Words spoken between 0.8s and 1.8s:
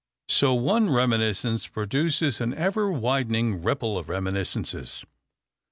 reminiscence